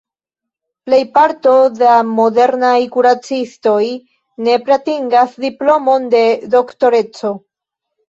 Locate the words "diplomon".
5.49-6.13